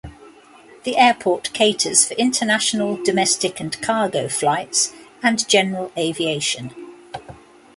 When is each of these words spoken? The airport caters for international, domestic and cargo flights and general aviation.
The 0.83 0.97
airport 0.97 1.53
caters 1.53 2.05
for 2.05 2.15
international, 2.15 2.97
domestic 3.03 3.59
and 3.59 3.79
cargo 3.83 4.27
flights 4.29 4.93
and 5.21 5.47
general 5.47 5.91
aviation. 5.95 6.71